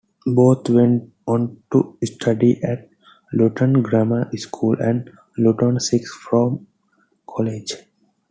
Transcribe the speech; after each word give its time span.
Both 0.25 0.67
went 0.71 1.13
on 1.27 1.61
to 1.71 1.95
study 2.03 2.59
at 2.63 2.89
Luton 3.33 3.83
Grammar 3.83 4.31
School 4.35 4.75
and 4.79 5.07
Luton 5.37 5.79
Sixth 5.79 6.11
Form 6.15 6.65
College. 7.27 7.75